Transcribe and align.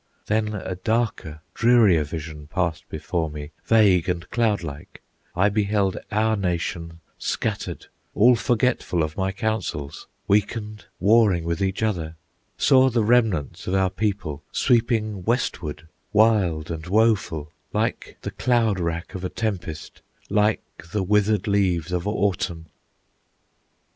"Then 0.25 0.55
a 0.55 0.73
darker, 0.77 1.41
drearier 1.53 2.03
vision 2.03 2.47
Passed 2.47 2.89
before 2.89 3.29
me, 3.29 3.51
vague 3.65 4.09
and 4.09 4.27
cloud 4.31 4.63
like; 4.63 5.03
I 5.35 5.47
beheld 5.49 5.95
our 6.11 6.35
nation 6.35 7.01
scattered, 7.19 7.85
All 8.15 8.35
forgetful 8.35 9.03
of 9.03 9.15
my 9.15 9.31
counsels, 9.31 10.07
Weakened, 10.27 10.85
warring 10.99 11.43
with 11.43 11.61
each 11.61 11.83
other: 11.83 12.15
Saw 12.57 12.89
the 12.89 13.03
remnants 13.03 13.67
of 13.67 13.75
our 13.75 13.91
people 13.91 14.43
Sweeping 14.51 15.23
westward, 15.23 15.87
wild 16.13 16.71
and 16.71 16.87
woful, 16.87 17.51
Like 17.71 18.17
the 18.21 18.31
cloud 18.31 18.79
rack 18.79 19.13
of 19.13 19.23
a 19.23 19.29
tempest, 19.29 20.01
Like 20.31 20.63
the 20.91 21.03
withered 21.03 21.45
leaves 21.47 21.91
of 21.91 22.07
Autumn!" 22.07 22.65